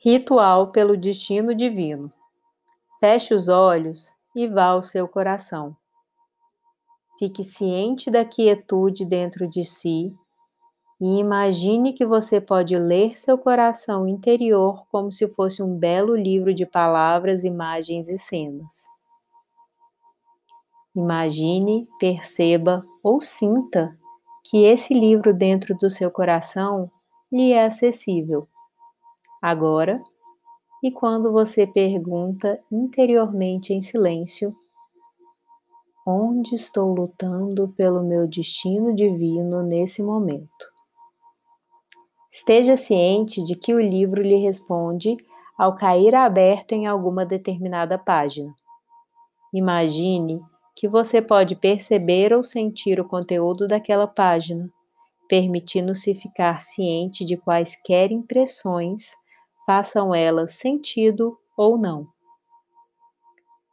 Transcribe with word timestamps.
Ritual 0.00 0.70
pelo 0.70 0.96
destino 0.96 1.52
divino. 1.52 2.08
Feche 3.00 3.34
os 3.34 3.48
olhos 3.48 4.14
e 4.32 4.46
vá 4.46 4.66
ao 4.66 4.80
seu 4.80 5.08
coração. 5.08 5.76
Fique 7.18 7.42
ciente 7.42 8.08
da 8.08 8.24
quietude 8.24 9.04
dentro 9.04 9.48
de 9.48 9.64
si 9.64 10.14
e 11.00 11.18
imagine 11.18 11.92
que 11.92 12.06
você 12.06 12.40
pode 12.40 12.78
ler 12.78 13.18
seu 13.18 13.36
coração 13.36 14.06
interior 14.06 14.86
como 14.88 15.10
se 15.10 15.26
fosse 15.34 15.64
um 15.64 15.76
belo 15.76 16.14
livro 16.14 16.54
de 16.54 16.64
palavras, 16.64 17.42
imagens 17.42 18.08
e 18.08 18.16
cenas. 18.16 18.84
Imagine, 20.94 21.88
perceba 21.98 22.86
ou 23.02 23.20
sinta 23.20 23.98
que 24.44 24.58
esse 24.58 24.94
livro 24.94 25.34
dentro 25.34 25.76
do 25.76 25.90
seu 25.90 26.08
coração 26.08 26.88
lhe 27.32 27.50
é 27.50 27.64
acessível 27.64 28.46
agora 29.40 30.02
e 30.82 30.90
quando 30.90 31.32
você 31.32 31.66
pergunta 31.66 32.60
interiormente 32.70 33.72
em 33.72 33.80
silêncio: 33.80 34.56
Onde 36.06 36.54
estou 36.54 36.94
lutando 36.94 37.68
pelo 37.76 38.02
meu 38.02 38.26
destino 38.26 38.94
divino 38.94 39.62
nesse 39.62 40.02
momento? 40.02 40.72
Esteja 42.30 42.76
ciente 42.76 43.42
de 43.42 43.56
que 43.56 43.74
o 43.74 43.80
livro 43.80 44.22
lhe 44.22 44.36
responde 44.36 45.16
ao 45.58 45.74
cair 45.74 46.14
aberto 46.14 46.72
em 46.72 46.86
alguma 46.86 47.26
determinada 47.26 47.98
página. 47.98 48.54
Imagine 49.52 50.40
que 50.76 50.86
você 50.86 51.20
pode 51.20 51.56
perceber 51.56 52.32
ou 52.32 52.44
sentir 52.44 53.00
o 53.00 53.08
conteúdo 53.08 53.66
daquela 53.66 54.06
página, 54.06 54.70
permitindo-se 55.28 56.14
ficar 56.14 56.60
ciente 56.60 57.24
de 57.24 57.36
quaisquer 57.36 58.12
impressões 58.12 59.16
façam 59.68 60.14
elas 60.14 60.52
sentido 60.52 61.36
ou 61.54 61.76
não. 61.76 62.08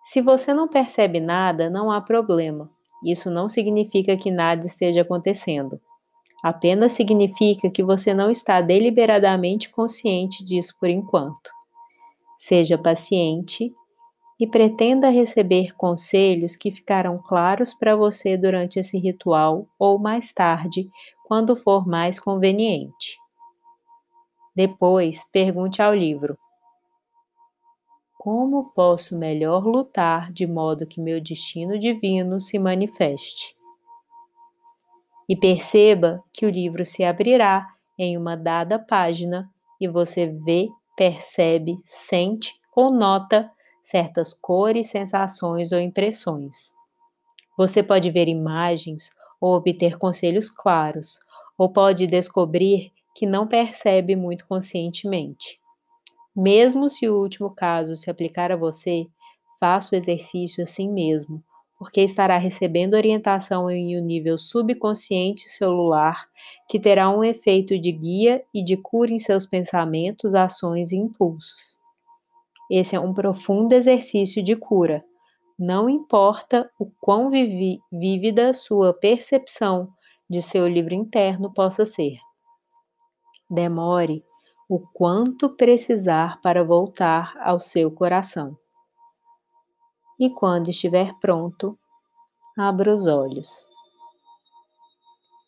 Se 0.03 0.21
você 0.21 0.53
não 0.53 0.67
percebe 0.67 1.21
nada, 1.21 1.69
não 1.69 1.89
há 1.89 2.01
problema. 2.01 2.69
Isso 3.01 3.31
não 3.31 3.47
significa 3.47 4.17
que 4.17 4.29
nada 4.29 4.65
esteja 4.65 5.03
acontecendo. 5.03 5.79
Apenas 6.43 6.91
significa 6.91 7.69
que 7.69 7.81
você 7.81 8.13
não 8.13 8.29
está 8.29 8.59
deliberadamente 8.59 9.69
consciente 9.69 10.43
disso 10.43 10.75
por 10.81 10.89
enquanto. 10.89 11.49
Seja 12.37 12.77
paciente 12.77 13.73
e 14.37 14.45
pretenda 14.45 15.09
receber 15.09 15.73
conselhos 15.77 16.57
que 16.57 16.73
ficaram 16.73 17.23
claros 17.25 17.73
para 17.73 17.95
você 17.95 18.35
durante 18.35 18.81
esse 18.81 18.97
ritual 18.97 19.65
ou 19.79 19.97
mais 19.97 20.33
tarde, 20.33 20.89
quando 21.23 21.55
for 21.55 21.87
mais 21.87 22.19
conveniente. 22.19 23.17
Depois, 24.55 25.29
pergunte 25.31 25.81
ao 25.81 25.93
livro: 25.93 26.37
Como 28.17 28.71
posso 28.73 29.17
melhor 29.17 29.65
lutar 29.65 30.31
de 30.31 30.47
modo 30.47 30.87
que 30.87 31.01
meu 31.01 31.19
destino 31.19 31.77
divino 31.77 32.39
se 32.39 32.57
manifeste? 32.57 33.55
E 35.27 35.35
perceba 35.35 36.23
que 36.31 36.45
o 36.45 36.49
livro 36.49 36.85
se 36.85 37.03
abrirá 37.03 37.67
em 37.99 38.17
uma 38.17 38.37
dada 38.37 38.79
página 38.79 39.49
e 39.81 39.87
você 39.87 40.27
vê, 40.27 40.69
percebe, 40.95 41.77
sente 41.83 42.53
ou 42.75 42.93
nota 42.93 43.51
certas 43.81 44.33
cores, 44.33 44.89
sensações 44.89 45.71
ou 45.71 45.79
impressões. 45.79 46.73
Você 47.57 47.83
pode 47.83 48.09
ver 48.09 48.27
imagens 48.27 49.11
ou 49.39 49.53
obter 49.55 49.97
conselhos 49.97 50.49
claros, 50.49 51.19
ou 51.57 51.69
pode 51.71 52.07
descobrir 52.07 52.94
que 53.15 53.25
não 53.25 53.47
percebe 53.47 54.15
muito 54.15 54.45
conscientemente. 54.45 55.57
Mesmo 56.35 56.89
se 56.89 57.07
o 57.07 57.17
último 57.17 57.49
caso 57.49 57.95
se 57.95 58.11
aplicar 58.11 58.51
a 58.51 58.57
você, 58.57 59.07
faça 59.57 59.95
o 59.95 59.97
exercício 59.97 60.61
assim 60.61 60.91
mesmo, 60.91 61.41
porque 61.79 62.01
estará 62.01 62.37
recebendo 62.37 62.93
orientação 62.93 63.71
em 63.71 63.97
um 63.97 64.03
nível 64.03 64.37
subconsciente 64.37 65.47
celular 65.47 66.27
que 66.69 66.77
terá 66.77 67.09
um 67.09 67.23
efeito 67.23 67.79
de 67.79 67.91
guia 67.91 68.43
e 68.53 68.61
de 68.61 68.75
cura 68.75 69.13
em 69.13 69.19
seus 69.19 69.45
pensamentos, 69.45 70.35
ações 70.35 70.91
e 70.91 70.97
impulsos. 70.97 71.79
Esse 72.69 72.97
é 72.97 72.99
um 72.99 73.13
profundo 73.13 73.73
exercício 73.73 74.43
de 74.43 74.57
cura. 74.57 75.05
Não 75.57 75.89
importa 75.89 76.69
o 76.77 76.91
quão 76.99 77.29
vívida 77.29 78.53
sua 78.53 78.93
percepção 78.93 79.87
de 80.29 80.41
seu 80.41 80.67
livro 80.67 80.93
interno 80.93 81.53
possa 81.53 81.85
ser. 81.85 82.24
Demore 83.49 84.23
o 84.67 84.79
quanto 84.79 85.49
precisar 85.49 86.41
para 86.41 86.63
voltar 86.63 87.35
ao 87.39 87.59
seu 87.59 87.91
coração. 87.91 88.57
E 90.19 90.29
quando 90.29 90.69
estiver 90.69 91.13
pronto, 91.19 91.77
abra 92.57 92.95
os 92.95 93.05
olhos. 93.05 93.67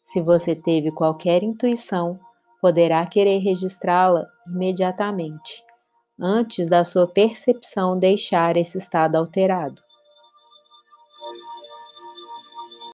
Se 0.04 0.22
você 0.22 0.56
teve 0.56 0.92
qualquer 0.92 1.42
intuição, 1.42 2.20
poderá 2.62 3.06
querer 3.06 3.40
registrá-la 3.40 4.26
imediatamente, 4.46 5.64
antes 6.20 6.70
da 6.70 6.84
sua 6.84 7.08
percepção 7.08 7.98
deixar 7.98 8.58
esse 8.58 8.78
estado 8.78 9.16
alterado. 9.16 9.87